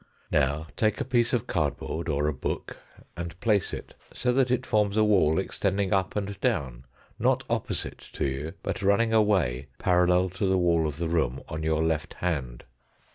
Now 0.31 0.65
take 0.75 0.99
a 0.99 1.05
piece 1.05 1.31
of 1.31 1.45
card 1.45 1.77
board, 1.77 2.09
or 2.09 2.27
a 2.27 2.33
book, 2.33 2.77
and 3.15 3.39
place 3.39 3.71
it 3.71 3.93
so 4.11 4.33
that 4.33 4.49
it 4.49 4.65
forms 4.65 4.97
a 4.97 5.03
wall 5.03 5.37
extending 5.37 5.93
up 5.93 6.15
and 6.15 6.41
down 6.41 6.85
not 7.19 7.43
opposite 7.47 7.99
to 8.13 8.25
you, 8.25 8.53
but 8.63 8.81
run 8.81 8.97
ning 8.97 9.13
away 9.13 9.67
parallel 9.77 10.29
to 10.31 10.47
the 10.47 10.57
wall 10.57 10.87
of 10.87 10.97
the 10.97 11.07
room 11.07 11.43
on 11.47 11.61
your 11.61 11.83
left 11.83 12.15
hand. 12.15 12.63